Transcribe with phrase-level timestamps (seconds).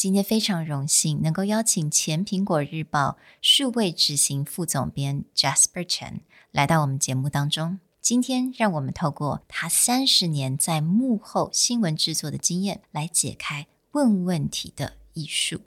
[0.00, 6.20] 今天非常荣幸能够邀请前苹果日报数位执行副总编 Jasper Chen
[6.52, 7.80] 来到我们节目当中。
[8.00, 15.60] 今天让我们透过他三十年在幕后新闻制作的经验，来解开问问题的艺术。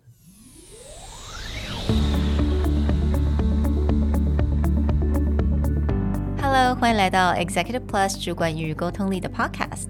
[6.41, 9.89] Hello，欢迎来到 Executive Plus 主管与沟通力的 Podcast。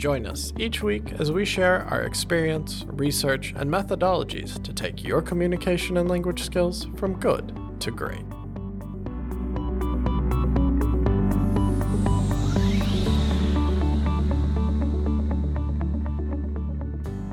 [0.00, 5.20] Join us each week as we share our experience, research, and methodologies to take your
[5.20, 8.24] communication and language skills from good to great.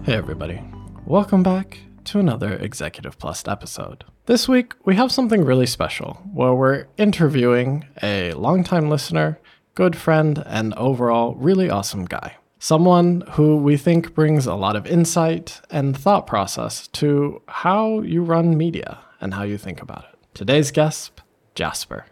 [0.03, 0.61] Hey, everybody.
[1.05, 4.03] Welcome back to another Executive Plus episode.
[4.25, 9.39] This week, we have something really special where we're interviewing a longtime listener,
[9.73, 12.35] good friend, and overall really awesome guy
[12.67, 18.21] someone who we think brings a lot of insight and thought process to how you
[18.21, 20.19] run media and how you think about it.
[20.33, 21.21] Today's guest,
[21.55, 22.05] Jasper.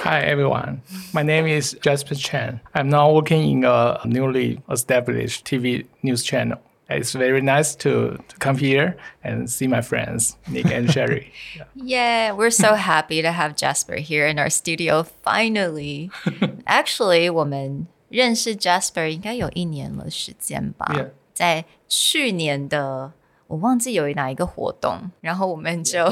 [0.00, 0.82] Hi everyone,
[1.14, 2.60] my name is Jasper Chen.
[2.74, 6.58] I'm now working in a newly established TV news channel.
[6.90, 11.32] It's very nice to, to come here and see my friends, Nick and Sherry.
[11.56, 11.64] Yeah.
[11.74, 16.10] yeah, we're so happy to have Jasper here in our studio finally.
[16.66, 20.86] Actually, 我们认识 Jasper 应该有一年了时间吧，
[21.34, 23.12] 在去年的
[23.48, 26.04] 我忘记有哪一个活动，然后我们就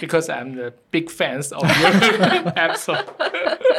[0.00, 3.06] because I'm the big fans of your episode.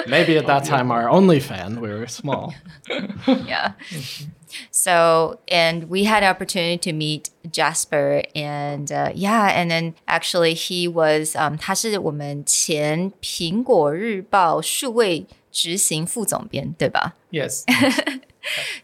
[0.07, 2.53] Maybe at that time our only fan, we were small.
[3.45, 3.73] yeah.
[4.71, 10.87] So, and we had opportunity to meet Jasper, and uh, yeah, and then actually he
[10.87, 17.64] was um 他是我们前苹果日报数位执行副总编，对吧 ？Yes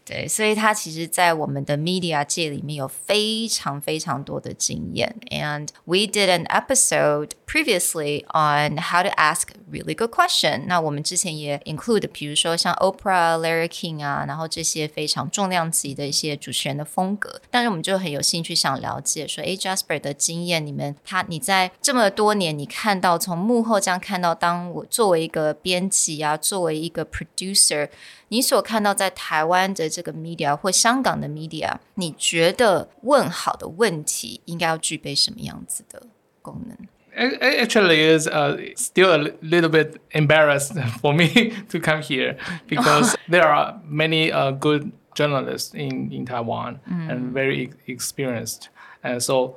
[0.05, 5.17] 对，所以他其实，在我们的 media 界里面有非常非常多的经验。
[5.29, 10.63] And we did an episode previously on how to ask really good question。
[10.67, 17.41] 那我们之前也 include，比如说像 Oprah、Larry King 啊，然后这些非常重量级的一些主持人的风格。
[17.51, 27.89] 但是我们就很有兴趣想了解，说，哎，Jasper 的经验，你们他你在这么多年，你看到从幕后这样看到，当我作为一个编辑啊，作为一个 producer。
[28.33, 36.03] 你所看到在台湾的这个 media 或香港的 media，你觉得问好的问题应该要具备什么样子的
[36.41, 36.77] 功能？
[37.15, 42.37] Actually, is uh, still a little bit embarrassed for me to come here
[42.67, 47.09] because there are many uh, good journalists in, in Taiwan mm.
[47.09, 48.69] and very experienced.
[49.03, 49.55] And so,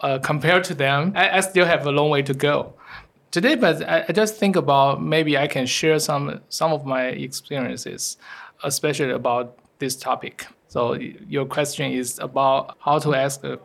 [0.00, 2.72] uh, compared to them, I, I still have a long way to go
[3.30, 7.06] today, but I, I, just think about maybe I can share some some of my
[7.08, 8.16] experiences,
[8.62, 10.46] especially about this topic.
[10.68, 13.58] So your question is about how to ask good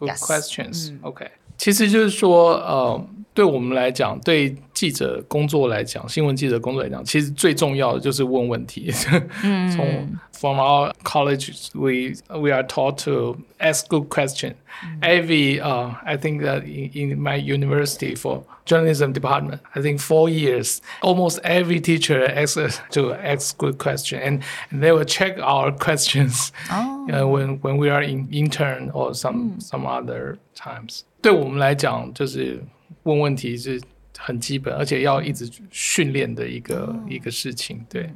[0.00, 0.24] yes.
[0.24, 0.90] questions.
[0.90, 1.04] Mm.
[1.04, 8.90] OK，其实就是说，呃， 对我们来讲，对记者工作来讲，新闻记者工作来讲，其实最重要的就是问问题。
[8.90, 14.54] 从 from our college, we we are taught to ask good question.
[15.00, 20.28] Every uh, I think that in, in my university for journalism department, I think four
[20.28, 25.38] years, almost every teacher asks us to ask good question, and, and they will check
[25.40, 27.06] our questions oh.
[27.12, 31.04] uh, when when we are in intern or some some other times.
[31.20, 32.62] 对我们来讲，就是
[33.03, 33.81] 问问题是
[34.17, 37.83] 很基本，而且要一直训练的一个一个事情。
[37.89, 38.09] 对，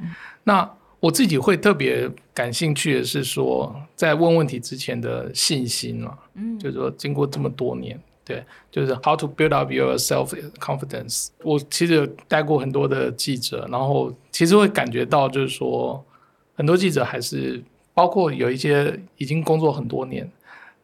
[0.43, 11.27] 那我自己会特别感兴趣的是说，在问问题之前的信心嘛，嗯，就是说经过这么多年，对，就是 how to build up your self confidence。
[11.43, 16.03] 我其实有带过很多的记者，然后其实会感觉到，就是说
[16.55, 17.63] 很多记者还是
[17.93, 20.27] 包括有一些已经工作很多年，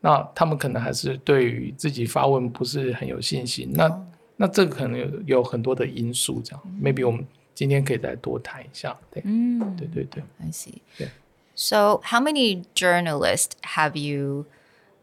[0.06, 3.72] 那他们可能还是对于自己发问不是很有信心。
[3.74, 4.06] 那
[4.36, 7.26] 那这个可能有有很多的因素，这样，maybe 我们。
[7.56, 8.98] 今天可以再多谈一下。
[9.12, 10.24] 对，嗯，对对对。
[10.42, 10.82] I see.
[10.98, 11.08] 对
[11.54, 14.48] So, how many journalists have you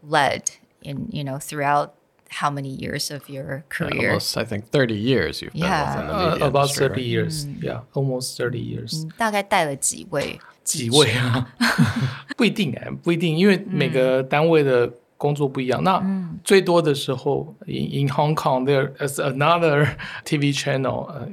[0.05, 0.43] led
[0.83, 1.91] in, you know, throughout
[2.30, 4.02] how many years of your career?
[4.02, 5.96] Yeah, almost, I think, 30 years you've yeah.
[5.96, 7.06] been within the media uh, About industry, 30 right?
[7.06, 7.46] years.
[7.46, 7.64] Mm.
[7.64, 9.08] Yeah, almost 30 years.
[9.18, 10.40] 大概带了几位？
[10.64, 11.48] 几位啊？
[12.36, 15.84] 不一定哎，不一定，因为每个单位的 工作不一样。
[15.84, 16.04] 那
[16.44, 19.96] 最多的时候，in in Hong Kong there is another
[20.26, 21.28] TV channel，呃、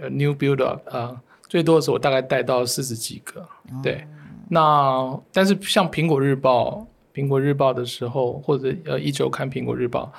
[0.00, 1.16] uh, new build up，呃、uh,，
[1.48, 3.46] 最多的时候我大概带到四十几个，
[3.82, 4.06] 对。
[4.48, 10.11] 那但是像苹果日报， 苹果日报的时候，或者呃壹周刊苹果日报，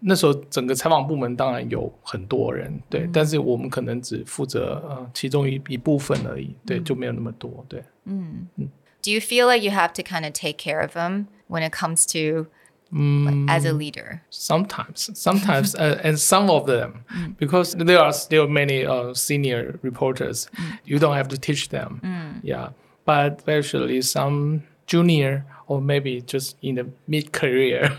[0.00, 8.48] 那时候整个采访部门当然有很多人，对，嗯、但是我们可能只负责呃其中一一部分而已，对，就没有那么多，对，嗯。
[8.56, 8.68] 嗯。
[9.02, 12.04] Do you feel like you have to kind of take care of them when it comes
[12.12, 12.46] to
[12.90, 14.20] mm, as a leader?
[14.30, 17.34] sometimes sometimes uh, and some of them mm.
[17.38, 20.48] because there are still many uh, senior reporters.
[20.54, 20.78] Mm.
[20.84, 22.00] You don't have to teach them.
[22.42, 22.72] Yeah.
[23.06, 27.92] But actually some junior or maybe just in the mid career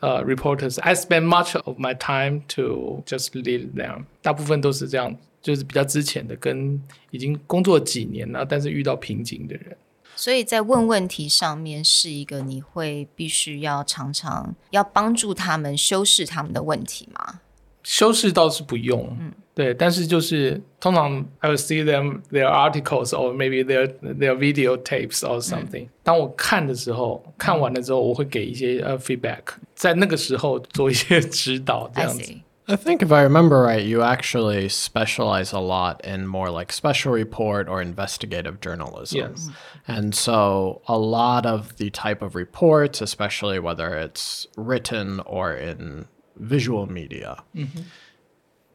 [0.00, 0.78] uh, reporters.
[0.78, 4.04] I spend much of my time to just lead them.
[4.22, 6.80] 大部分都是这样，就是比较之前的，跟
[7.10, 9.76] 已经工作几年了，但是遇到瓶颈的人。
[10.14, 17.40] 所以在问问题上面是一个你会必须要常常要帮助他们修饰他们的问题吗？
[17.87, 25.89] 修饰倒是不用，嗯，对，但是就是通常 I will see them their articles or maybe their their video tapes or something、嗯。
[26.01, 29.41] 当我看的时候，看完了之后，我会给一些呃 feedback，
[29.75, 32.33] 在那个时候做一些指导，这样子。
[32.65, 37.65] I think if I remember right, you actually specialize a lot in more like special report
[37.67, 39.17] or investigative journalism.
[39.17, 39.49] Yes.
[39.85, 46.05] And so a lot of the type of reports, especially whether it's written or in
[46.38, 47.42] visual media.
[47.54, 47.80] Mm-hmm.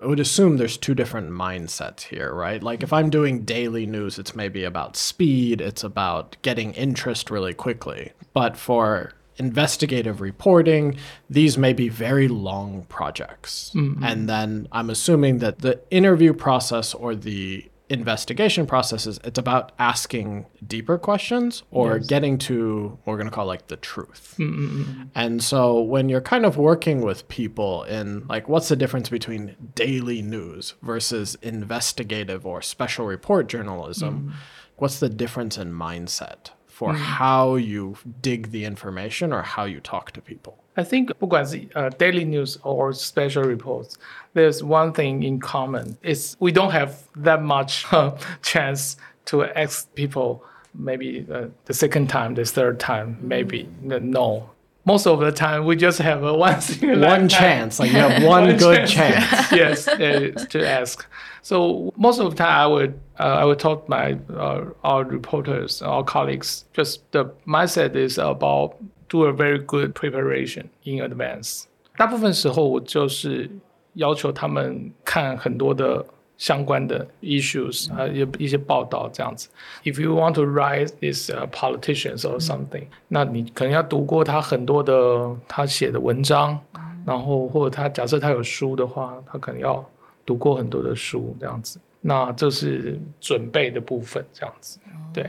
[0.02, 2.62] I would assume there's two different mindsets here, right?
[2.62, 7.54] Like if I'm doing daily news, it's maybe about speed, it's about getting interest really
[7.54, 8.12] quickly.
[8.34, 10.98] But for investigative reporting,
[11.30, 13.72] these may be very long projects.
[13.74, 14.04] Mm-hmm.
[14.04, 20.48] And then I'm assuming that the interview process or the investigation processes, it's about asking
[20.66, 22.08] deeper questions or yes.
[22.08, 24.36] getting to what we're going to call like the truth.
[24.40, 25.04] Mm-hmm.
[25.16, 29.56] And so when you're kind of working with people in like, what's the difference between
[29.76, 34.20] daily news versus investigative or special report journalism?
[34.20, 34.32] Mm-hmm.
[34.78, 37.03] What's the difference in mindset for mm-hmm.
[37.03, 40.57] how you dig the information or how you talk to people?
[40.77, 43.97] I think 不管是 uh, daily news or special reports,
[44.35, 45.97] there's one thing in common.
[46.03, 48.13] It's we don't have that much uh,
[48.43, 48.97] chance
[49.27, 50.45] to ask people
[50.75, 54.51] maybe uh, the second time, the third time, maybe no.
[54.85, 56.55] Most of the time, we just have a one
[57.01, 59.29] one chance, like you have one, one good chance.
[59.29, 59.53] chance.
[59.53, 61.07] yes, uh, to ask.
[61.43, 65.05] So most of the time, I would uh, I would talk to my uh, our
[65.05, 66.65] reporters, our colleagues.
[66.73, 68.77] Just the mindset is about
[69.11, 71.67] do a very good preparation in advance。
[71.97, 73.51] 大部分时候我就是
[73.95, 76.05] 要求他们看很多的
[76.44, 79.48] 相关的 issues 啊，一一些报道这样子。
[79.86, 84.94] If you want to write this、uh, politicians or something，、嗯、那你可能要读过他很多的
[85.48, 86.60] 他写的文章，
[87.06, 89.90] 然后或者他假设他有书的话，他可能要
[90.26, 91.80] 读过很多的书这样子。
[92.02, 94.80] 那这是准备的部分这样子，
[95.14, 95.26] 对。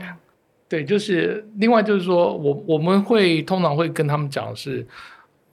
[0.67, 4.85] 对，就是另外就是说，我我们会通常会跟他们讲是，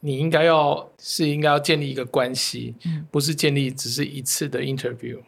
[0.00, 5.18] 你应该要是应该要建立一个关系，嗯，不是建立只是一次的 interview。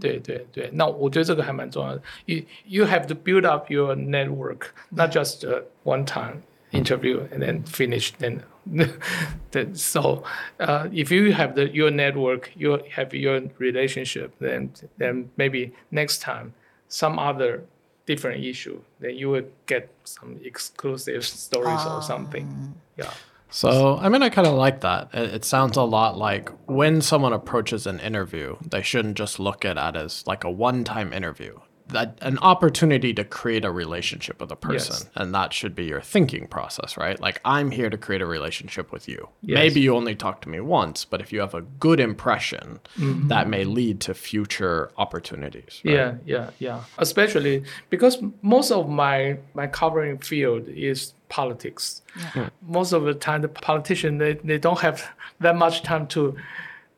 [0.00, 2.02] 对对对，那我觉得这个还蛮重要的。
[2.26, 6.42] You you have to build up your network, not just a one time
[6.72, 8.12] interview and then finish.
[8.18, 10.24] Then, so
[10.58, 16.22] uh, if you have the your network, you have your relationship, then then maybe next
[16.22, 16.54] time
[16.88, 17.64] some other
[18.06, 22.74] different issue, then you would get some exclusive stories or something.
[22.96, 23.12] Yeah.
[23.51, 25.09] So, I mean, I kind of like that.
[25.13, 29.65] It, it, sounds a lot like when someone approaches an interview, they shouldn't just look
[29.65, 31.57] at it as like a one time interview
[31.89, 35.09] that an opportunity to create a relationship with a person yes.
[35.15, 38.91] and that should be your thinking process right like i'm here to create a relationship
[38.91, 39.55] with you yes.
[39.55, 43.27] maybe you only talk to me once but if you have a good impression mm-hmm.
[43.27, 45.93] that may lead to future opportunities right?
[45.93, 52.25] yeah yeah yeah especially because most of my my covering field is politics yeah.
[52.31, 52.43] Hmm.
[52.61, 55.07] most of the time the politician they, they don't have
[55.39, 56.35] that much time to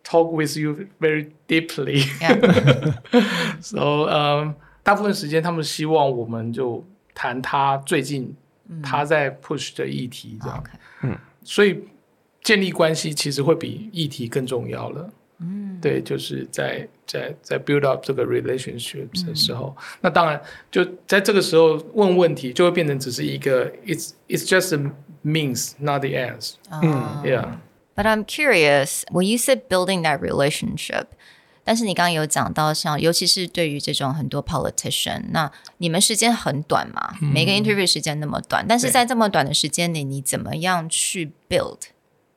[0.03, 2.93] talk with you very deeply yeah.
[3.61, 4.55] so um,
[4.90, 8.34] 大部分时间，他们希望我们就谈他最近
[8.82, 10.64] 他在 push 的议题，这样。
[11.02, 11.82] 嗯，所以
[12.42, 15.10] 建立关系其实会比议题更重要了。
[15.38, 20.40] 嗯，对，就是在在在 build up 这个 relationship 的时候，那当然
[20.70, 24.92] 就在这个时候问问题，就会变成只是一个 it's it's just a
[25.24, 26.54] means not the ends。
[26.70, 31.06] 嗯，yeah。But I'm curious when you said building that relationship.
[31.63, 41.77] 但是你刚刚有讲到像，尤其是对于这种很多 politician，那你们时间很短嘛，每个 interview 时间那么短，但是在这么短的时间里，你怎么样去 build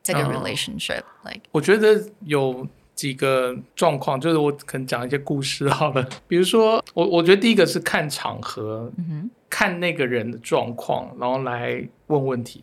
[0.02, 6.08] 这个 relationship？like，我觉得有几个状况，就是我可能讲一些故事好了。
[6.28, 12.62] 比如说，我我觉得第一个是看场合，嗯看那个人的状况，然后来问问题。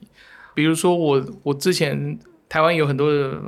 [0.54, 3.42] 比如说我我之前台湾有很多的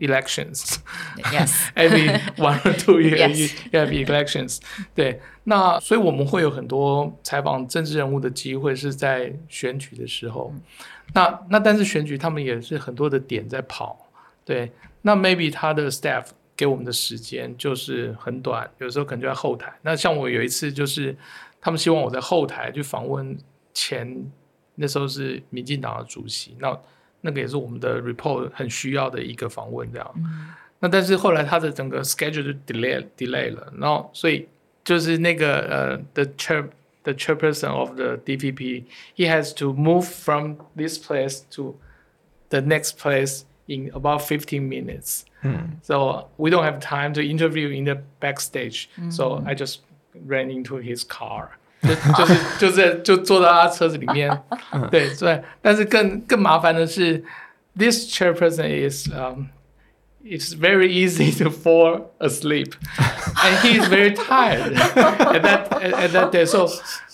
[0.00, 1.52] elections，Yes.
[1.76, 3.52] every one or two years Yes.
[3.72, 4.58] you have elections。
[4.94, 10.52] 对，那所以我们会有很多采访政治人物的机会是在选举的时候。
[11.14, 14.10] 那那但是选举他们也是很多的点在跑，
[14.44, 14.72] 对。
[15.02, 16.26] 那 maybe 他的 staff
[16.56, 19.72] 给我们的时间就是很短，有时候可能就在后台。
[19.82, 21.16] 那像我有一次就是
[21.60, 23.36] 他们希望我在后台去访问
[23.72, 24.30] 前
[24.74, 26.78] 那时候是民进党的主席，那
[27.21, 30.15] 那个也是我们的 report 很需要的一个访问这样。
[30.79, 34.47] 那但是后来他的整个 schedule 就 delay delay 了，然后所以
[34.83, 36.67] 就是那个呃 the chair
[37.03, 38.83] the chairperson of the DPP
[39.15, 41.75] he has to move from this place to
[42.49, 45.23] the next place in about 15 minutes.
[45.83, 48.89] So we don't have time to interview in the backstage.
[49.09, 49.81] So I just
[50.25, 51.57] ran into his car.
[51.82, 54.30] 就 就是就是就坐到他车子里面，
[54.90, 57.24] 对对，但是更更麻烦的是
[57.78, 59.46] ，this chairperson is um
[60.22, 62.72] it's very easy to fall asleep,
[63.42, 66.44] and he is very tired at that at, at that day.
[66.44, 66.66] So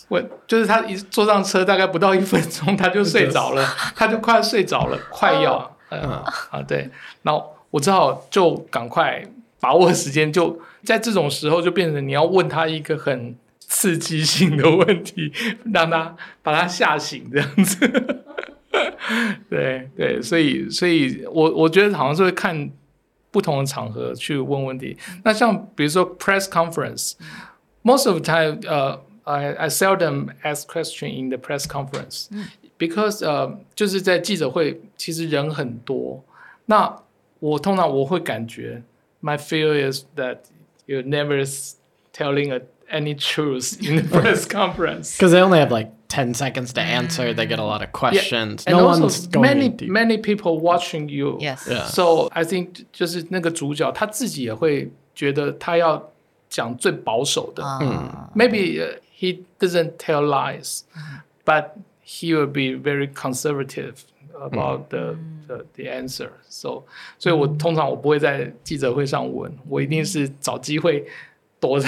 [0.09, 6.91] 我就是他一坐上车，大概不到一分钟他就睡着了，他就快睡着了，快要呃啊对，
[7.23, 9.23] 然后我只好就赶快
[9.61, 13.37] 把握时间，就在这种时候就变成你要问他一个很
[13.69, 15.33] 刺激性的问题，
[15.73, 18.25] 让他把他吓醒这样子。
[19.49, 22.71] 对对，所以所以我我觉得好像是会看
[23.31, 24.97] 不同的场合去问问题。
[25.25, 32.29] 那像比如说 press conference，most of the time，呃、I I seldom ask question in the press conference、
[32.79, 36.25] because 呃、就是在记者会其实人很多，
[36.67, 37.03] 那
[37.41, 38.83] 我通常我会感觉
[39.23, 40.39] my fear is that
[40.87, 41.45] you're never
[42.13, 45.16] telling a, any truth in the press conference。
[45.18, 47.34] Because they only have like 10 seconds to answer.
[47.34, 48.66] They get a lot of questions.
[48.66, 49.90] And no also one's going many in deep.
[49.90, 51.38] many people watching you.
[51.40, 51.68] Yes.
[51.70, 51.86] Yeah.
[51.86, 56.12] So I think 就是那个主角他自己也会觉得他要
[56.50, 57.64] 讲最保守的。
[58.36, 60.82] Maybe uh, he doesn't tell lies,
[61.46, 64.04] but he will be very conservative
[64.38, 65.16] about the,
[65.48, 66.32] the the answer.
[66.50, 66.84] So
[67.18, 71.06] 所以我通常我不会在记者会上问，我一定是找机会。
[71.66, 71.88] 躲着，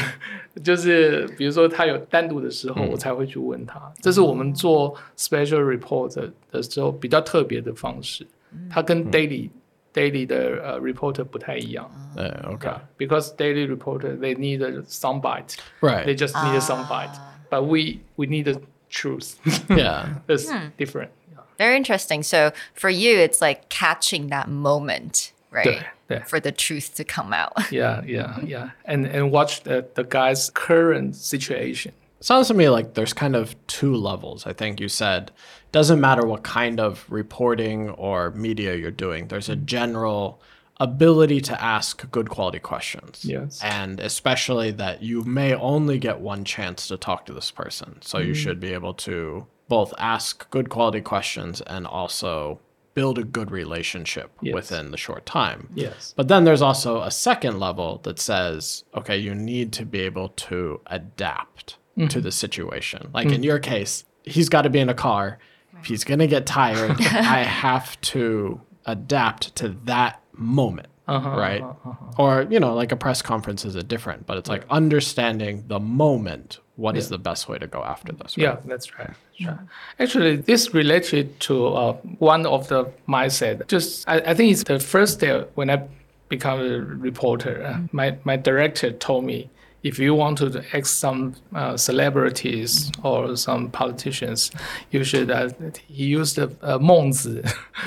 [0.64, 3.92] 就是比如说他有单独的时候，我才会去问他。
[4.02, 8.26] 这是我们做 special report 的的时候比较特别的方式，
[8.70, 11.90] 它跟 daily、daily 的呃 reporter 不太一样。
[12.16, 12.76] Uh, okay.
[12.98, 16.06] Because daily reporter they need a soundbite, Right.
[16.06, 17.16] they just need a soundbite,
[17.50, 18.60] but we we need a
[18.90, 19.38] truth.
[19.70, 20.20] yeah.
[20.28, 20.48] It's
[20.78, 21.10] different.
[21.58, 22.24] Very interesting.
[22.24, 25.65] So for you, it's like catching that moment, right?
[25.65, 27.53] 对对 For the truth to come out.
[27.71, 28.71] Yeah, yeah, yeah.
[28.85, 31.93] And and watch the the guy's current situation.
[32.21, 34.47] Sounds to me like there's kind of two levels.
[34.47, 35.31] I think you said
[35.71, 39.29] doesn't matter what kind of reporting or media you're doing.
[39.29, 40.41] There's a general
[40.81, 43.25] ability to ask good quality questions.
[43.25, 43.61] Yes.
[43.63, 48.01] And especially that you may only get one chance to talk to this person.
[48.01, 48.35] So you mm-hmm.
[48.35, 52.61] should be able to both ask good quality questions and also
[52.99, 54.53] build a good relationship Yes.
[54.53, 55.69] within the short time.
[55.73, 56.15] Yes.
[56.17, 60.31] But then there's also a second level that says, okay, you need to be able
[60.31, 62.21] to adapt to mm-hmm.
[62.21, 63.11] the situation.
[63.15, 63.45] Like in mm.
[63.45, 65.39] your case, he's got to be in a car.
[65.85, 67.01] He's going to get tired.
[67.01, 70.89] I have to adapt to that moment.
[71.07, 71.63] Uh-huh, uh-huh, right?
[71.63, 71.95] Uh-huh.
[72.19, 75.79] Or, you know, like a press conference is a different, but it's like understanding the
[75.79, 76.59] moment.
[76.78, 78.36] What is the best way to go after this?
[78.38, 78.44] right?
[78.44, 79.12] Yeah, that's right.
[79.40, 79.68] That's right.
[80.00, 83.68] Actually, this related to uh, one of the mindset.
[83.68, 85.84] Just I, I think it's the first day when I
[86.30, 87.64] become a reporter.
[87.66, 89.50] uh, My my director told me
[89.84, 94.50] if you want to ask some uh, celebrities or some politicians,
[94.92, 95.30] you should.
[95.30, 95.50] Uh,
[95.88, 97.44] he used the uh, 孟子,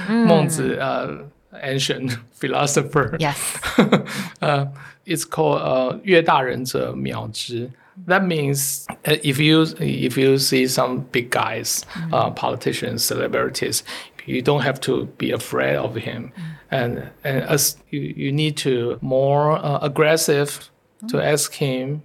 [0.09, 1.25] 孟子 uh,
[1.63, 3.17] ancient philosopher.
[3.19, 3.37] Yes.
[4.43, 4.67] uh,
[5.07, 7.71] it's called uh, 越大人者藐之.
[8.07, 11.83] That means uh, if you if you see some big guys,
[12.13, 13.85] uh, politicians, celebrities,
[14.27, 16.31] you don't have to be afraid of him,
[16.71, 20.69] and and as you, you need to more uh, aggressive
[21.09, 22.03] to ask him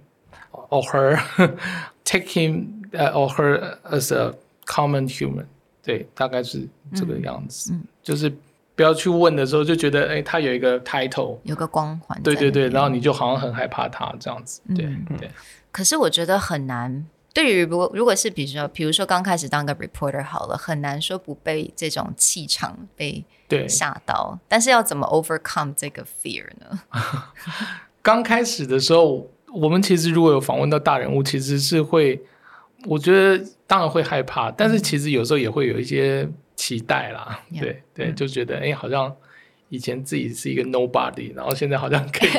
[0.70, 1.20] or her,
[2.04, 5.46] take him uh, or her as a common human.
[5.82, 8.32] 对，大概是这个样子，就是
[8.74, 12.18] 不要去问的时候，就觉得哎，他有一个 title，有个光环。
[12.22, 14.62] 对对对，然后你就好像很害怕他这样子。
[14.74, 14.86] 对
[15.18, 15.30] 对。
[15.77, 17.05] 可是我觉得很难。
[17.35, 23.23] 对于如果如果是比如说，比如说刚开始当个 reporter 好了，很难说不被这种气场被
[23.69, 24.39] 吓到。
[24.47, 26.79] 但是要怎么 overcome 这个 fear 呢？
[28.01, 32.19] 刚开始的时候，我们其实如果有访问到大人物，其实是会，
[32.85, 37.39] 我觉得当然会害怕，但是其实有时候也会有一些期待啦。
[37.59, 39.15] 对对，就觉得哎，好像
[39.69, 42.29] 以前自己是一个 nobody，然后现在好像可以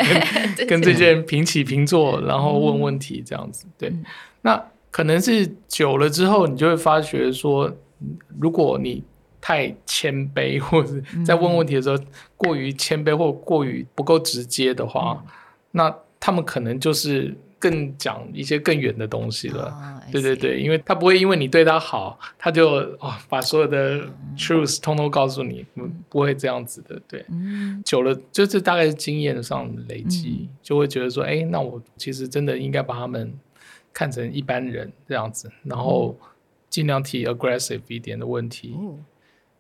[0.57, 3.67] 跟 跟这些人平起平坐，然后问问题这样子。
[3.77, 3.93] 对，
[4.43, 4.63] 那。
[4.91, 7.71] 可能是久了之后，你就会发觉说，
[8.41, 9.05] 如果你
[9.39, 10.95] 太谦卑，或者
[11.25, 11.97] 在问问题的时候
[12.39, 15.23] 过于谦卑或过于不够直接的话，
[15.73, 20.01] 那他们可能就是更讲一些更远的东西了。
[20.11, 22.69] 对对对，因为他不会因为你对他好，他就
[23.01, 24.01] 哦把所有的
[24.37, 25.65] truth 通通告诉你，
[26.09, 27.01] 不会这样子的。
[27.07, 27.25] 对，
[27.85, 33.33] 久了就是大概是经验上累积，就会觉得说，哎，那我其实真的应该把他们。
[33.91, 36.17] 看成一般人这样子，然后
[36.71, 38.77] 尽量提 aggressive 一点的问题，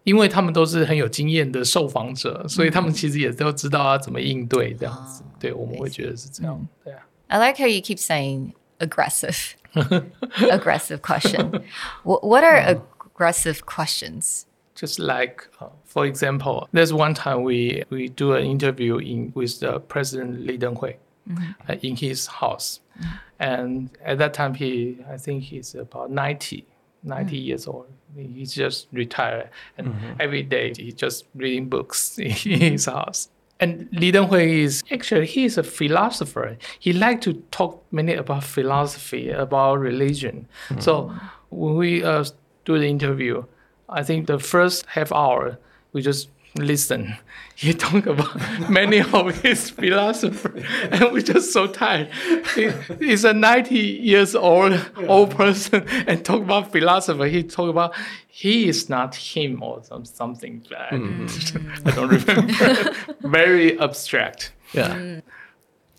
[0.05, 5.25] 因为他们都是很有经验的受访者，所以他们其实也都知道要怎么应对这样子。
[5.41, 6.65] 对，我们会觉得是这样。
[6.85, 7.01] 对啊。
[7.31, 9.57] I like how you keep saying aggressive,
[10.51, 11.65] aggressive question.
[12.05, 14.47] What what are aggressive questions?
[14.75, 19.61] Just like, uh, for example, there's one time we we do an interview in with
[19.61, 20.97] the President Li Denghui
[21.29, 21.71] mm-hmm.
[21.71, 22.81] uh, in his house.
[22.99, 23.17] Mm-hmm.
[23.41, 26.67] And at that time, he, I think he's about 90,
[27.05, 27.45] 90 mm.
[27.45, 27.87] years old.
[28.17, 29.51] He just retired.
[29.77, 30.13] And mm-hmm.
[30.19, 33.29] every day he's just reading books in his house.
[33.61, 36.57] And Li Denghui is actually, he is a philosopher.
[36.79, 40.47] He liked to talk many about philosophy, about religion.
[40.69, 40.81] Mm-hmm.
[40.81, 41.13] So
[41.51, 42.25] when we uh,
[42.65, 43.45] do the interview,
[43.89, 45.59] I think the first half hour,
[45.93, 47.17] we just listen.
[47.55, 48.37] He talk about
[48.71, 52.09] many of his philosophers, and we're just so tired.
[52.55, 57.31] He, he's a 90 years old old person and talk about philosophy.
[57.31, 57.95] He talk about
[58.29, 60.65] he is not him or some, something.
[60.71, 61.83] Mm.
[61.87, 62.95] I don't remember.
[63.29, 64.53] Very abstract.
[64.73, 64.95] Yeah.
[64.95, 65.23] Mm.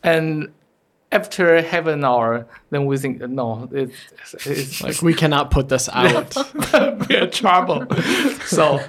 [0.01, 0.53] And
[1.11, 3.93] after half an hour, then we think, no, it's,
[4.45, 6.35] it's like we cannot put this out.
[7.09, 7.85] We're trouble.
[8.45, 8.79] so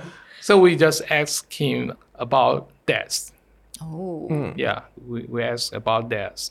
[0.51, 3.31] so we just asked him about death.
[3.81, 4.27] Oh.
[4.29, 4.55] Mm.
[4.57, 6.51] Yeah, we, we asked about death.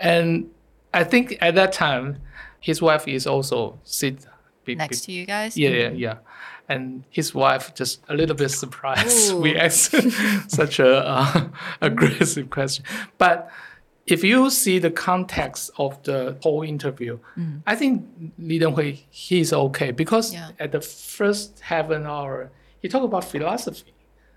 [0.00, 0.50] And
[0.92, 2.18] I think at that time,
[2.58, 4.26] his wife is also sit
[4.64, 5.56] be, next be, to you guys.
[5.56, 6.14] Yeah, yeah, yeah.
[6.68, 9.40] And his wife just a little bit surprised Ooh.
[9.40, 9.94] we asked
[10.50, 11.48] such a uh,
[11.80, 12.84] aggressive question.
[13.18, 13.48] But
[14.04, 17.62] if you see the context of the whole interview, mm.
[17.68, 18.04] I think
[18.36, 20.50] Li Denghui he's okay because yeah.
[20.58, 22.50] at the first half an hour
[22.82, 23.92] he talk about philosophy.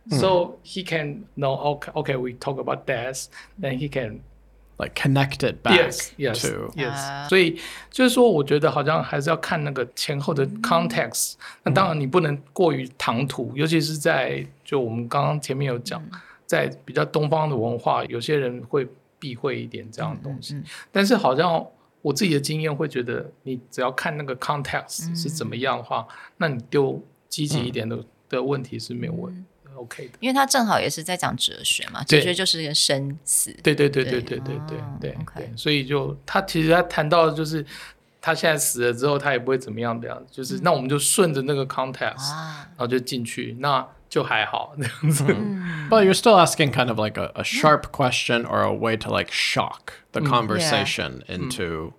[0.10, 0.20] Mm.
[0.20, 3.28] So he can know okay, okay, we talk about death,
[3.60, 4.22] then he can
[4.80, 6.98] like connect it back yes, yes, to yes.
[6.98, 7.60] Uh, 所以
[7.92, 11.34] 就是说，我觉得好像还是要看那个前后的 context。
[11.62, 16.04] 那当然你不能过于唐突，尤其是在就我们刚刚前面有讲，
[16.48, 18.88] 在比较东方的文化，有些人会
[19.20, 20.60] 避讳一点这样的东西。
[20.92, 21.64] 但是好像
[22.02, 27.00] 我自己的经验会觉得，你只要看那个 context 是怎么样的话，那你就
[27.30, 28.04] 积极一点的。
[28.31, 33.55] 的问题是没有问 OK 的，因为他正好也是在讲哲学嘛，哲学就是一个生死。
[33.63, 37.65] 对对对对对对对对对，所以就他其实他谈到就是
[38.21, 45.25] 他现在死了之后，他也不会怎么样的样子，就是那我们就顺着那个 context，然后就进去，那就还好这样子。
[45.91, 49.31] But you're still asking kind of like a, a sharp question or a way to like
[49.31, 51.93] shock the conversation into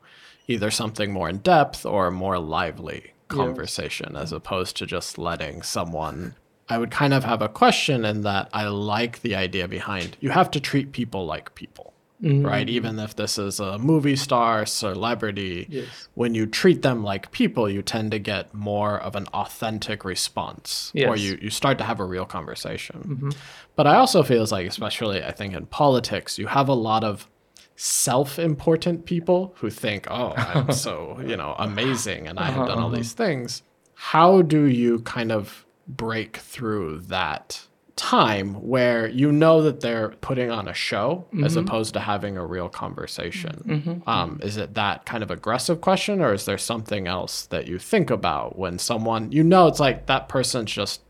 [0.48, 3.11] either something more in depth or more lively.
[3.33, 6.35] conversation as opposed to just letting someone.
[6.69, 10.31] I would kind of have a question in that I like the idea behind you
[10.31, 11.93] have to treat people like people.
[12.23, 12.47] Mm-hmm.
[12.47, 16.09] Right, even if this is a movie star, celebrity, yes.
[16.15, 20.93] when you treat them like people, you tend to get more of an authentic response,
[20.95, 21.09] yes.
[21.09, 23.01] or you, you start to have a real conversation.
[23.01, 23.31] Mm-hmm.
[23.75, 27.27] But I also feel like, especially I think in politics, you have a lot of
[27.77, 32.87] self-important people who think, "Oh, I'm so, you know, amazing and I have done all
[32.87, 33.63] uh-huh, these things."
[33.95, 40.51] How do you kind of break through that time where you know that they're putting
[40.51, 41.45] on a show mm-hmm.
[41.45, 43.63] as opposed to having a real conversation?
[43.67, 44.09] Mm-hmm.
[44.09, 47.79] Um, is it that kind of aggressive question, or is there something else that you
[47.79, 51.01] think about when someone you know it's like that person's just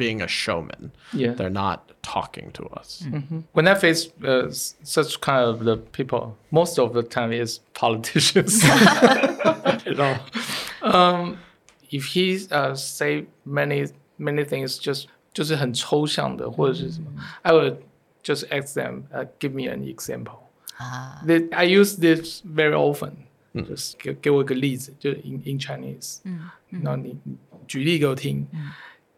[0.00, 0.92] being a showman?
[1.12, 3.02] Yeah, they're not talking to us.
[3.06, 3.40] Mm-hmm.
[3.52, 8.62] When I face uh, such kind of the people, most of the time is politicians.
[9.86, 10.16] you know,
[10.82, 11.38] um,
[11.90, 13.86] if he uh, say many
[14.18, 17.08] many things just 就是很抽象的或者是什么、
[17.42, 17.76] i would
[18.22, 20.38] just ask them, uh, give me an example.
[20.78, 23.12] 啊 They, I use this very often.
[23.54, 26.20] 就是给给我一个例子，就是 in in Chinese。
[26.24, 28.46] 嗯，然后你你举例给我听。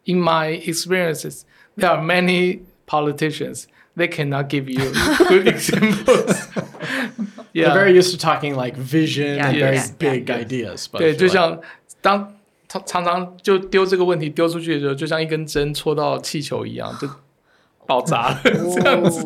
[0.04, 1.44] In my experiences,
[1.76, 3.66] there are many politicians.
[3.96, 4.92] They cannot give you
[5.28, 6.48] good examples.
[7.52, 10.36] They're yeah, very used to talking like vision Yeah, and very yeah, big yeah.
[10.36, 10.88] ideas.
[10.88, 11.60] But I 对， feel 就 like- 像
[12.00, 12.34] 当
[12.68, 17.08] 常常常就丢这个问题丢出去的时候，就像一根针戳到气球一样，就
[17.86, 19.24] 爆炸了这样子。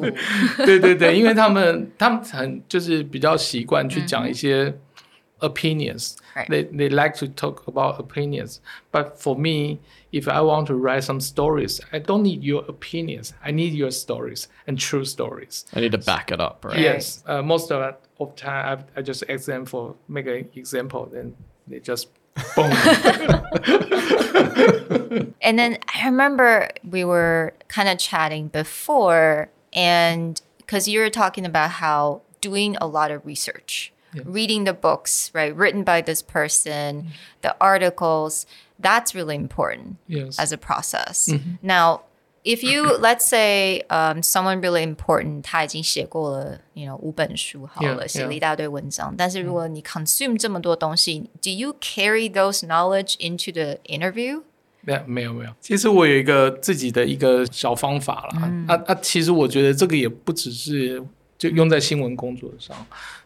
[0.64, 4.74] 对对对，因为他们他们很就是比较习惯去讲一些
[5.40, 6.14] opinions。
[6.37, 6.49] Right.
[6.49, 8.61] They they like to talk about opinions.
[8.91, 9.79] But for me,
[10.11, 13.33] if I want to write some stories, I don't need your opinions.
[13.43, 15.65] I need your stories and true stories.
[15.73, 16.79] I need to back it up, right?
[16.79, 20.49] Yes, uh, most of the of time I, I just ask them for make an
[20.55, 21.35] example, then
[21.67, 22.09] they just
[22.55, 22.71] boom.
[25.41, 31.45] And then I remember we were kind of chatting before, and because you were talking
[31.45, 33.93] about how doing a lot of research,
[34.24, 37.08] reading the books, right, written by this person,
[37.40, 38.44] the articles,
[38.78, 40.38] that's really important yes.
[40.38, 41.28] as a process.
[41.62, 42.02] Now,
[42.44, 48.32] if you let's say um, someone really important，他已经写过了，you know 五本书好了 Yeah, 写了 yeah.
[48.32, 49.14] 一大堆文章。
[49.16, 54.42] 但是如果你 consume 这么多东西，do you carry those knowledge into the interview？
[54.80, 58.52] 没没有没有，其实我有一个自己的一个小方法啦。
[58.66, 61.00] 啊啊，其实我觉得这个也不只是
[61.38, 62.76] 就用在新闻工作上，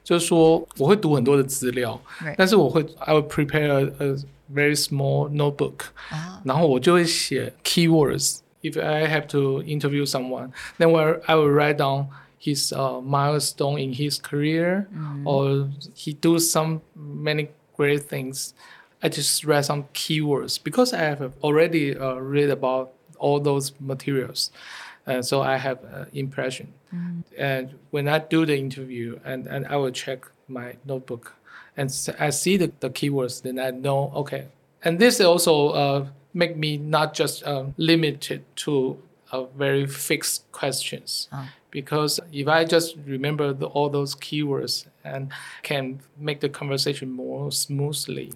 [0.02, 2.34] 就是说我会读很多的资料 Right.
[2.38, 4.16] 但是我会 I will prepare a, a
[4.52, 5.86] very small notebook，、
[6.44, 12.06] 然后我就会写 keywords。If I have to interview someone, then where I will write down
[12.40, 14.86] his uh, milestone in his career,
[15.24, 18.54] or he do some many great things.
[19.02, 24.50] I just write some keywords because I have already uh, read about all those materials,
[25.11, 26.73] and so I have uh, impression.
[27.37, 31.35] And when I do the interview, and, and I will check my notebook,
[31.77, 34.47] and I see the, the keywords, then I know okay.
[34.83, 38.97] And this also uh, make me not just uh, limited to
[39.31, 41.29] uh, very fixed questions
[41.71, 45.28] because if I just remember the, all those keywords and
[45.62, 48.32] can make the conversation more smoothly,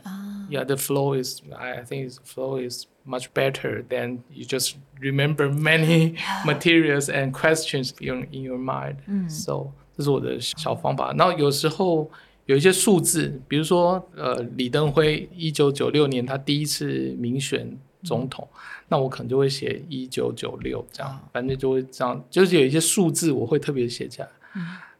[0.48, 4.76] yeah, the flow is I I think the flow is much better than you just
[5.00, 8.96] remember many materials and questions in in your mind.
[9.28, 11.12] So 这是我的小方法。
[11.12, 12.10] 然后有时候
[12.46, 18.48] 有一些数字，比如说呃，李登辉一九九六年他第一次民选总统，
[18.88, 24.30] 那我可能就会写一九九六这样，反正就会这样，就是有一些数字我会特别写下来。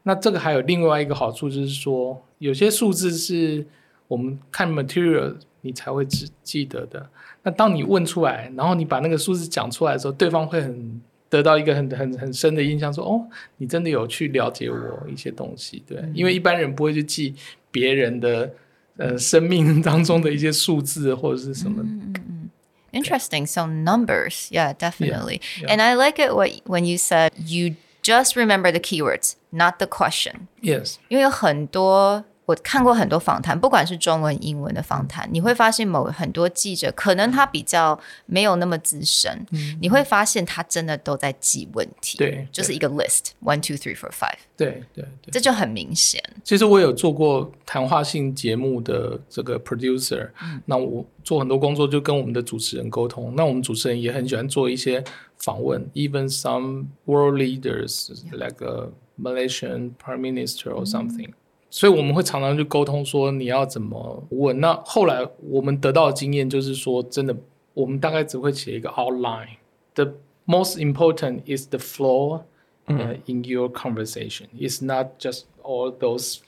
[0.08, 3.65] 那这个还有另外一个好处，就是说有些数字是
[4.08, 7.10] 我们看 material 你才会记记得的。
[7.41, 13.26] 那当你问出来，然后你把那个数字讲出来的时候，对方会很得到一个很很很深的印象，说哦，
[13.58, 17.34] 你真的有去了解我一些东西，对，因为一般人不会去记
[17.72, 18.52] 别人的
[18.98, 21.82] 呃生命当中的一些数字或者是什么。
[21.82, 22.50] 嗯嗯
[22.91, 23.46] Interesting.
[23.46, 25.41] So numbers, yeah, definitely.
[25.60, 25.68] yeah.
[25.68, 29.88] And I like it what when you said you just remember the keywords, not the
[29.88, 30.48] question.
[30.62, 39.48] Yes，因为有很多我看过很多访谈，不管是中文、英文的访谈，你会发现某很多记者可能他比较没有那么资深，
[39.82, 45.32] 你会发现他真的都在记问题，对就是一个 list one two three four five，对对对。
[45.32, 46.22] 这就很明显。
[46.44, 50.30] 其实我有做过谈话性节目的这个 producer，、
[50.65, 53.34] 那我做很多工作就跟我们的主持人沟通。
[53.36, 55.04] 那我们主持人也很喜欢做一些
[55.38, 61.33] 访问，even some world leaders like a Malaysian prime minister or something、
[61.70, 64.59] 所以我们会常常去沟通说你要怎么问。
[64.61, 67.37] 那后来我们得到的经验就是说，真的
[67.75, 70.14] 我们大概只会写一个 outline。The
[70.46, 72.42] most important is the flow
[72.87, 74.49] uh, in your conversation.
[74.59, 76.40] It's not just all those.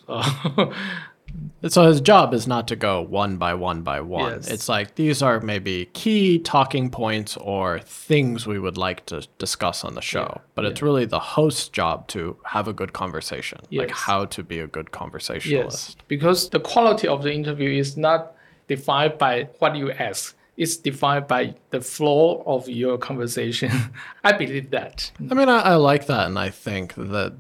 [1.67, 4.34] So his job is not to go one by one by one.
[4.34, 4.48] Yes.
[4.50, 9.84] It's like these are maybe key talking points or things we would like to discuss
[9.84, 10.41] on the show.
[10.56, 14.60] But it's really the host's job to have a good conversation, like how to be
[14.60, 15.89] a good conversationalist.
[15.89, 18.34] yes, because the quality of the interview is not
[18.67, 20.36] defined by what you ask.
[20.58, 23.72] It's defined by the flow of your conversation.
[24.24, 25.12] I believe that.
[25.30, 27.36] I mean, I, I like that, and I think that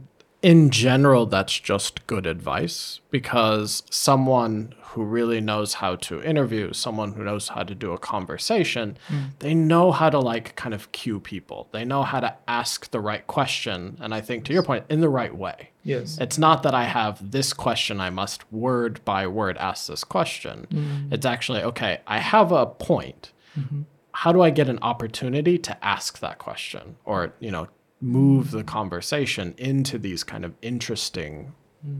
[0.47, 7.11] in general, that's just good advice because someone who really knows how to interview, someone
[7.11, 9.31] who knows how to do a conversation, mm.
[9.39, 11.67] they know how to like kind of cue people.
[11.73, 15.01] They know how to ask the right question, and I think to your point, in
[15.01, 15.71] the right way.
[15.83, 16.17] Yes.
[16.17, 20.65] It's not that I have this question, I must word by word ask this question.
[20.71, 21.11] Mm.
[21.11, 23.33] It's actually, okay, I have a point.
[23.59, 23.81] Mm-hmm.
[24.11, 27.67] how do I get an opportunity to ask that question or, you know,
[28.01, 31.53] move the conversation into these kind of interesting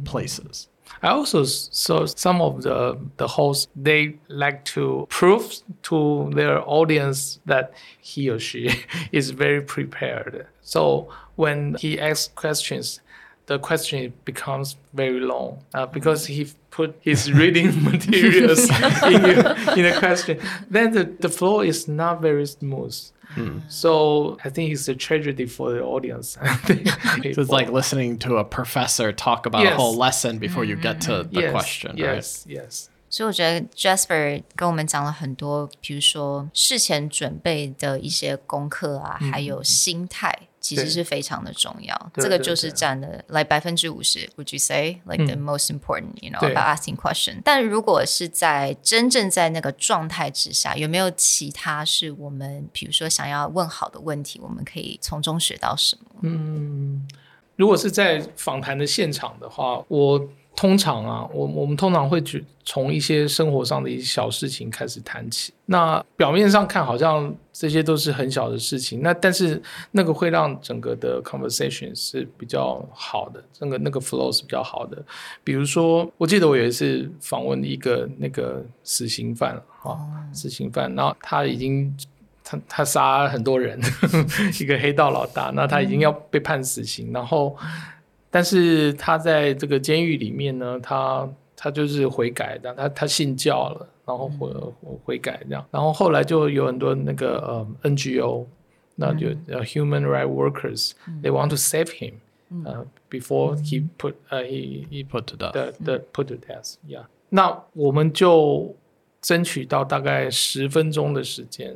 [0.03, 0.67] places?
[1.01, 7.39] I also saw some of the the hosts they like to prove to their audience
[7.45, 10.47] that he or she is very prepared.
[10.62, 13.01] So when he asks questions,
[13.47, 18.69] the question becomes very long uh, because he put his reading materials
[19.03, 20.39] in, your, in a question.
[20.69, 22.95] Then the, the flow is not very smooth.
[23.68, 26.37] So I think it's a tragedy for the audience.
[26.37, 26.74] So
[27.24, 29.76] it's like listening to a professor talk about a Yes.
[29.76, 32.16] whole lesson before you get to the yes, question, right?
[32.18, 32.88] Yes, yes.
[33.08, 42.12] 所以我觉得 Jasper 跟我们讲了很多，比如说事前准备的一些功课啊，还有心态， 其实是非常的重要。
[42.13, 46.21] 对这个就是占了来百分之五十，Would you say like the most important?
[46.21, 47.41] You know about asking question.
[47.43, 56.19] 但如果是在真正在那个状态之下，有没有其他是我们比如说想要问好的问题，我们可以从中学到什么？
[56.23, 57.08] 嗯
[57.56, 65.53] 如果是在访谈的现场的话，我通常啊，我我们通常会去从一些生活上的一些小事情开始谈起。
[65.67, 74.97] 那表面上看好像这些都是很小的事情，那但是那个会让整个的 conversation 是比较好的，那个那个 flow 是比较好的。
[75.43, 79.93] 比如说，我记得我有一次访问一个那个死刑犯啊，
[80.33, 81.95] 死刑犯，然后他已经
[82.43, 83.79] 他他杀很多人，
[84.59, 87.55] 一个黑道老大，那他已经要被判死刑，然后
[88.29, 94.49] 但是他在这个监狱里面呢，他他就是悔改的，他他信教了，然后悔
[95.03, 98.45] 悔改这样，然后后来就有很多那个呃 NGO，
[98.95, 102.13] 那就呃 human right workers，they want to save him，
[102.65, 105.51] 呃 before he put 呃 he he Put to death.
[105.51, 107.05] 的的 put to death，yeah。
[107.29, 108.75] 那我们就
[109.21, 111.75] 争取到大概十分钟的时间，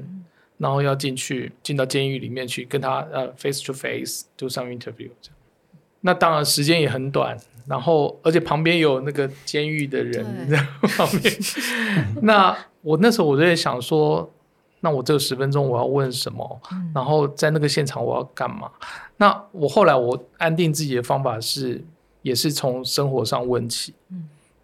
[0.57, 5.37] 然后要进去进到监狱里面去跟他呃 face to face do some interview 这样。
[6.01, 7.37] 那当然时间也很短，
[7.67, 10.57] 然后而且旁边有那个监狱的人在
[10.97, 11.33] 旁边。
[12.23, 14.29] 那我那时候我就在想说，
[14.79, 16.61] 那我这十分钟我要问什么？
[16.93, 18.69] 然后在那个现场我要干嘛？
[19.17, 21.83] 那我后来我安定自己的方法是，
[22.23, 23.93] 也是从生活上问起。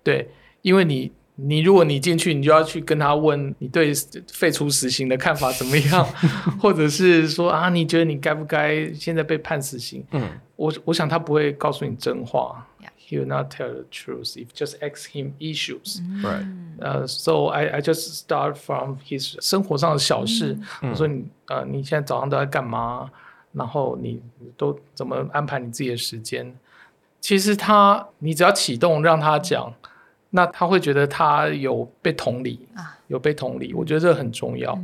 [0.03, 0.29] 对，
[0.63, 3.93] 因为你你如果你进去，你就要去跟他问你对
[4.33, 6.05] 废除死刑的看法怎么样，
[6.59, 10.03] 或者是说啊，你觉得你该不该现在被判死刑？
[10.11, 12.67] 嗯，我我想他不会告诉你真话。
[13.09, 16.01] He will not tell the truth if just ask him issues.
[16.21, 16.45] Right.
[16.79, 20.57] 呃、s o I I just start from his 生活上的小事。
[20.81, 23.09] 我说你呃，你现在早上都在干嘛？
[23.53, 24.21] 然后你
[24.57, 26.53] 都怎么安排你自己的时间？
[27.21, 29.73] 其实他，你只要启动让他讲，
[30.29, 33.73] 那他会觉得他有被同理啊有被同理。
[33.73, 34.77] 我觉得这很重要，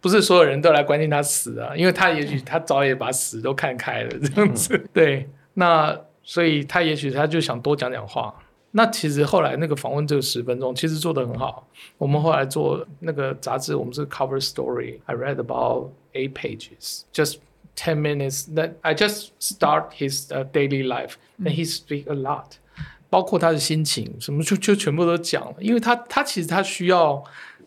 [0.00, 4.76] 不是所有人都来关心他死啊，因为他也许他早也把死都看开了这样子。
[4.92, 8.34] 对，那所以他也许他就想多讲讲话。
[8.70, 11.66] 那其实后来那个访问只有十分钟，其实做的很好。
[11.96, 14.98] 我们后来做那个杂志，我们是 cover story。
[15.06, 17.38] I read about eight pages, just
[17.74, 18.44] ten minutes.
[18.54, 22.58] That I just start his、uh, daily life, and he speak a lot.
[23.10, 27.22] 包括他的心情，什么就就全部都讲了，因为他他其实他需要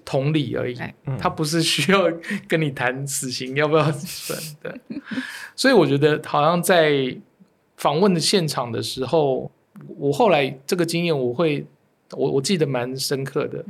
[0.06, 2.12] 同理而已对，他不是需要
[2.47, 4.77] 跟你谈死刑要不要 审的，
[5.56, 7.15] 所以我觉得好像在
[7.77, 9.49] 访问的现场的时候，
[9.97, 11.65] 我后来这个经验我会
[12.12, 13.63] 我我记得蛮深刻的，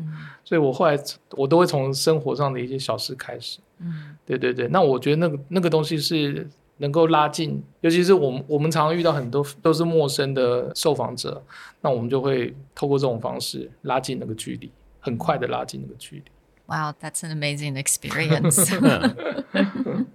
[0.43, 0.97] 所以我后来
[1.31, 4.15] 我都会从生活上的一些小事开始，嗯。
[4.23, 6.47] 对对对，那我觉得那个那个东西是
[6.80, 11.42] 能够拉近，尤其是我们我们常常遇到很多都是陌生的受访者，
[11.80, 16.24] 那我们就会透过这种方式拉近那个距离，很快的拉近那个距离。
[16.66, 18.56] Wow, that's an amazing experience.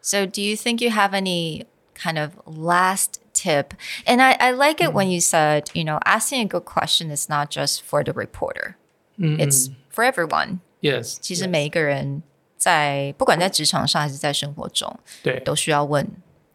[0.00, 3.74] so, do you think you have any kind of last tip?
[4.06, 7.28] And I, I like it when you said, you know, asking a good question is
[7.28, 8.76] not just for the reporter,
[9.18, 10.60] 嗯 it's for everyone.
[10.80, 12.22] yes，其实每一个人
[12.57, 16.07] 在不管在职场上还是在生活中，对都需要问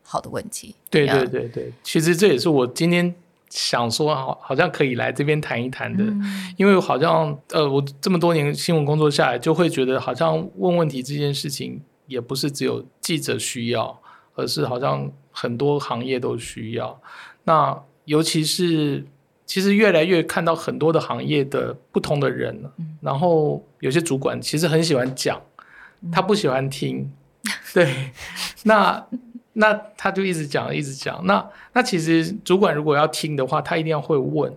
[0.02, 0.74] 好的问题。
[0.90, 3.14] 对对对对，其实这也是我今天
[3.48, 6.04] 想说，好好像可以来这边谈一谈的，
[6.56, 14.00] 因为好像呃，我这么多年新闻工作下来，就会觉得好像问问题这件事情，也不是只有记者需要，
[14.34, 17.00] 而是好像很多行业都需要。
[17.44, 19.04] 那尤其是
[19.46, 22.64] 其实越来越看到很多的行业的不同的人，
[23.00, 25.40] 然后有些主管其实很喜欢讲，
[26.12, 27.10] 他不喜欢听，
[27.74, 28.10] 对，
[28.64, 29.06] 那
[29.52, 34.52] 那他就一直讲一直讲，那那其实主管如果要听的话，他一定要会问，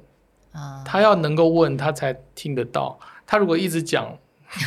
[0.51, 2.99] 啊、他要能够问，他才听得到。
[3.25, 4.17] 他如果一直讲，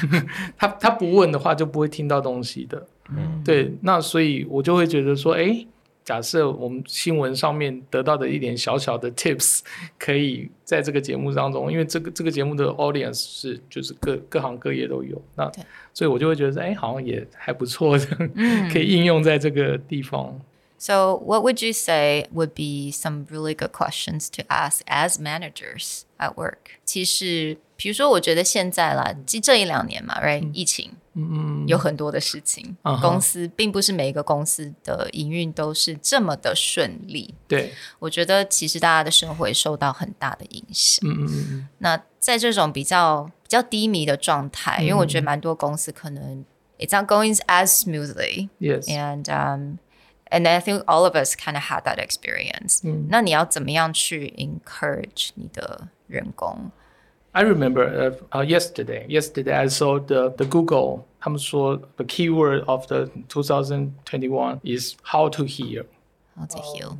[0.58, 2.86] 他他不问的话就不会听到东西的。
[3.10, 5.64] 嗯，对，那所以我就会觉得说，哎，
[6.05, 9.59] 假设我们新闻上面得到的一点小小的 tips，
[9.99, 15.49] 可以在这个节目当中，因为这个这个节目的 audience 是就是各各行各业都有，那
[15.93, 18.05] 所以我就会觉得，哎，好像也还不错的，
[18.73, 20.39] 可以应用在这个地方。
[20.79, 26.33] So, what would you say would be some really good questions to ask as managers at
[26.33, 26.79] work?
[26.83, 37.34] 其实，比如说，我觉得现在啦，这这一两年嘛，right，、嗯、疫情， 嗯嗯，有很多的事情，嗯、公司并不是每一个公司的营运都是这么的顺利。
[37.48, 41.00] 对，我觉得其实大家的生活也受到很大的影响。
[41.08, 41.68] 嗯嗯嗯。
[41.78, 46.44] 那在这种比较比较低迷的状态，因为我觉得蛮多公司可能
[46.78, 48.50] it's not going as smoothly.
[48.60, 48.86] Yes.
[48.86, 49.78] And um
[50.30, 52.80] and I think all of us kind of had that experience.
[52.82, 56.70] 嗯，那你要怎么样去 encourage 你的员工
[57.35, 57.83] ？I remember
[58.31, 59.05] uh, uh, yesterday.
[59.07, 61.05] Yesterday, I saw the the Google.
[61.19, 65.85] 他们说 the keyword of the 2021 is how to heal.
[66.35, 66.97] How to heal.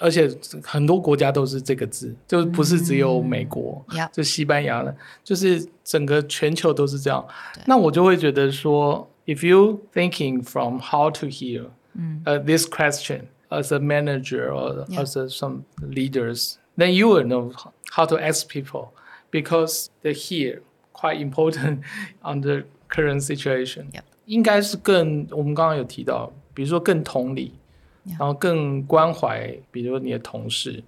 [0.00, 0.28] 而且
[0.64, 7.24] 很多国家都是这个字，就不是只有美国，就西班牙的，就是整个全球都是这样。
[7.66, 15.02] 那我就会觉得说，if you thinking from how to heal。uh, this question as a manager or yeah.
[15.02, 17.52] as a, some leaders, then you will know
[17.90, 18.88] how to ask people
[19.31, 20.61] Because the here
[20.93, 21.79] quite important
[22.23, 23.91] on the current situation.
[23.91, 24.03] Yep.
[24.25, 27.53] 应该是更我们刚刚有提到，比如说更同理，
[28.19, 30.83] 然后更关怀，比如你的同事，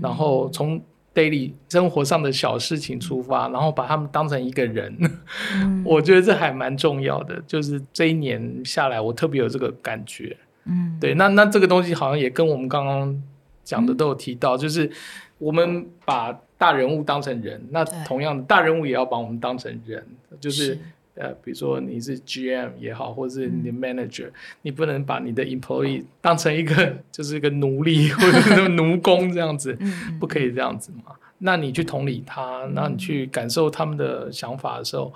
[0.00, 0.80] 然后从
[1.12, 4.96] daily 生活上的小事情出发，然后把他们当成一个人，
[5.84, 7.42] 我觉得这还蛮重要的。
[7.46, 10.36] 就是这一年下来，我特别有这个感觉。
[10.66, 13.22] 嗯，对，那那这个东西好像也跟我们刚刚
[13.64, 14.90] 讲的都有提到，就是
[15.38, 16.32] 我们把
[16.64, 20.02] 大人物当成人，那同样的大人物也要把我们当成人，
[20.40, 20.78] 就是
[21.14, 24.30] 呃，比如说你是 GM 也好，或者是你的 manager，
[24.62, 29.76] 你不能把你的 employee 当成一个就是一个奴隶或者是奴工这样子，
[30.18, 31.14] 不可以这样子嘛？
[31.40, 35.12] 那你去同理他，那你去感受他们的想法的时候，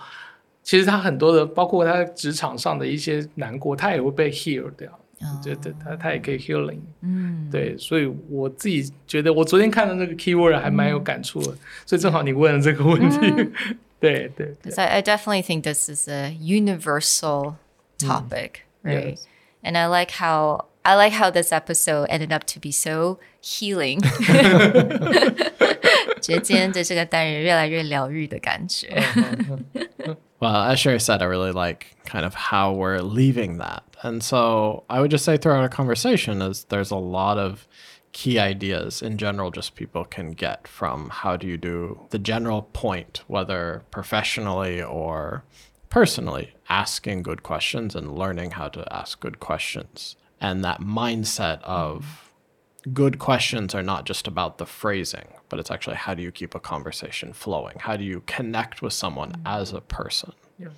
[0.62, 4.90] 其实他很多的，包括他职场上的一些难过，他也会被 heal 掉。
[5.41, 13.17] 觉得他他也可以 healing，嗯，对，所以我自己觉得我昨天看的那个 keyword 还蛮有感触的，所以正好你问了这个问题，
[13.99, 14.53] 对对。
[14.61, 17.55] Because I I definitely think this is a universal
[17.97, 19.17] topic, right?
[19.63, 24.01] And I like how I like how this episode ended up to be so healing.
[26.21, 29.01] 觉得今天的这个单元越来越疗愈的感觉。
[30.39, 33.83] well, as Sherry said, I really like kind of how we're leaving that.
[34.02, 37.66] and so I would just say throughout a conversation is there's a lot of
[38.12, 42.62] key ideas in general just people can get from how do you do the general
[42.72, 45.44] point whether professionally or
[45.90, 50.16] personally asking good questions and learning how to ask good questions.
[50.40, 52.32] And that mindset of
[52.92, 56.54] good questions are not just about the phrasing but it's actually how do you keep
[56.54, 57.78] a conversation flowing?
[57.80, 60.32] How do you connect with someone as a person?
[60.58, 60.68] Yeah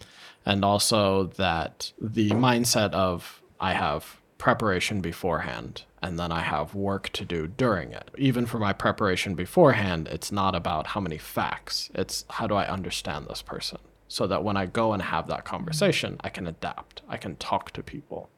[0.46, 7.10] and also that the mindset of I have preparation beforehand and then I have work
[7.14, 8.12] to do during it.
[8.18, 12.68] Even for my preparation beforehand, it's not about how many facts, it's how do I
[12.68, 17.02] understand this person so that when I go and have that conversation, I can adapt,
[17.10, 18.30] I can talk to people.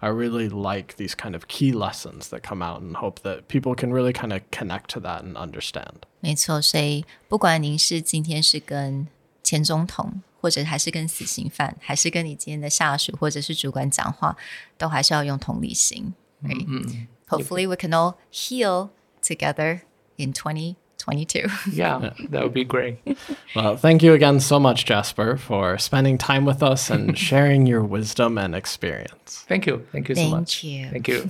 [0.00, 3.74] I really like these kind of key lessons that come out and hope that people
[3.74, 6.06] can really kind of connect to that and understand.
[6.20, 9.06] 没错，所以不管您是今天是跟
[9.46, 14.36] 前总统或者还是跟死刑犯，还是跟你今天的下属或者是主管讲话，
[14.76, 16.14] 都还是要用同理心。
[16.42, 16.66] Right?
[16.66, 17.06] Mm-hmm.
[17.28, 18.90] Hopefully, we can all heal
[19.22, 19.82] together
[20.16, 21.48] in 2022.
[21.72, 22.98] yeah, that would be great.
[23.54, 27.82] Well, thank you again so much, Jasper, for spending time with us and sharing your
[27.82, 29.44] wisdom and experience.
[29.48, 29.86] Thank you.
[29.92, 30.62] Thank you so thank much.
[30.64, 30.90] You.
[30.90, 31.28] Thank you.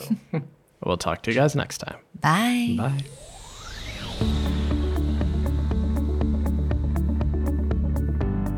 [0.85, 1.99] we'll talk to you guys next time.
[2.21, 2.77] Bye.
[2.77, 4.56] Bye.